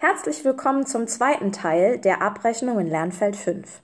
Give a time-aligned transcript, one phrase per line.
[0.00, 3.80] Herzlich willkommen zum zweiten Teil der Abrechnung in Lernfeld 5.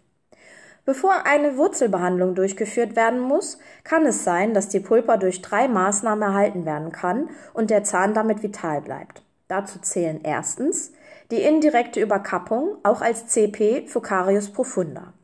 [0.84, 6.22] Bevor eine Wurzelbehandlung durchgeführt werden muss, kann es sein, dass die Pulpa durch drei Maßnahmen
[6.22, 9.24] erhalten werden kann und der Zahn damit vital bleibt.
[9.48, 10.92] Dazu zählen erstens
[11.32, 15.14] die indirekte Überkappung, auch als CP für profunda.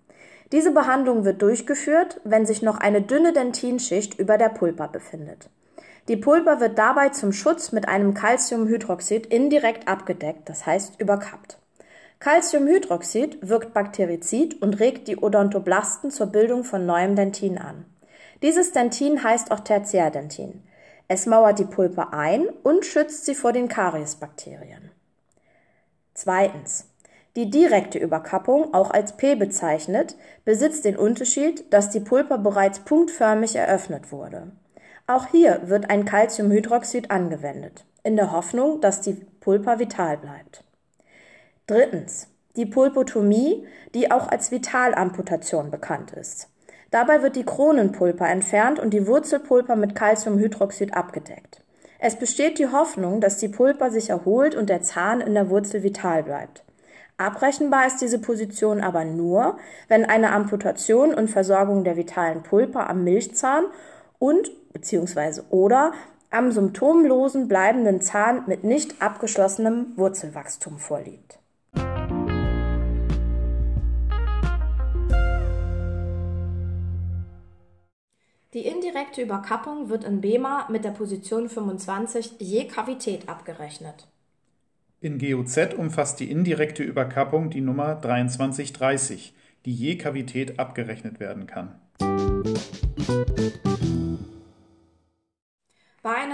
[0.50, 5.50] Diese Behandlung wird durchgeführt, wenn sich noch eine dünne Dentinschicht über der Pulpa befindet.
[6.08, 11.58] Die Pulpa wird dabei zum Schutz mit einem Calciumhydroxid indirekt abgedeckt, das heißt überkappt.
[12.18, 17.86] Calciumhydroxid wirkt bakterizid und regt die Odontoblasten zur Bildung von neuem Dentin an.
[18.42, 20.62] Dieses Dentin heißt auch Tertiärdentin.
[21.08, 24.90] Es mauert die Pulpe ein und schützt sie vor den Kariesbakterien.
[26.14, 26.86] Zweitens.
[27.36, 33.54] Die direkte Überkappung, auch als P bezeichnet, besitzt den Unterschied, dass die Pulpa bereits punktförmig
[33.56, 34.50] eröffnet wurde.
[35.10, 40.62] Auch hier wird ein Calciumhydroxid angewendet, in der Hoffnung, dass die Pulpa vital bleibt.
[41.66, 42.28] Drittens.
[42.54, 46.48] Die Pulpotomie, die auch als Vitalamputation bekannt ist.
[46.92, 51.60] Dabei wird die Kronenpulpa entfernt und die Wurzelpulpa mit Calciumhydroxid abgedeckt.
[51.98, 55.82] Es besteht die Hoffnung, dass die Pulpa sich erholt und der Zahn in der Wurzel
[55.82, 56.62] vital bleibt.
[57.16, 59.58] Abrechenbar ist diese Position aber nur,
[59.88, 63.64] wenn eine Amputation und Versorgung der vitalen Pulpa am Milchzahn
[64.20, 65.40] und bzw.
[65.50, 65.92] oder
[66.30, 71.40] am symptomlosen bleibenden Zahn mit nicht abgeschlossenem Wurzelwachstum vorliegt.
[78.52, 84.08] Die indirekte Überkappung wird in BEMA mit der Position 25 je Kavität abgerechnet.
[85.00, 91.80] In GOZ umfasst die indirekte Überkappung die Nummer 2330, die je Kavität abgerechnet werden kann.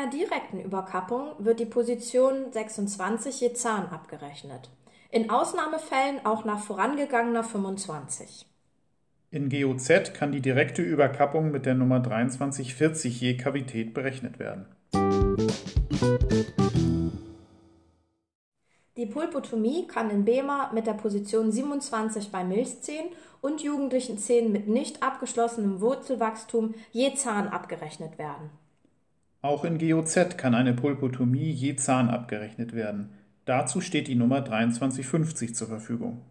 [0.06, 4.70] Einer direkten Überkappung wird die Position 26 je Zahn abgerechnet.
[5.10, 8.46] In Ausnahmefällen auch nach vorangegangener 25.
[9.30, 14.66] In GOZ kann die direkte Überkappung mit der Nummer 2340 je Kavität berechnet werden.
[18.96, 24.68] Die Pulpotomie kann in BEMA mit der Position 27 bei Milchzähnen und jugendlichen Zähnen mit
[24.68, 28.50] nicht abgeschlossenem Wurzelwachstum je Zahn abgerechnet werden.
[29.46, 33.10] Auch in GOZ kann eine Pulpotomie je Zahn abgerechnet werden.
[33.44, 36.22] Dazu steht die Nummer 2350 zur Verfügung.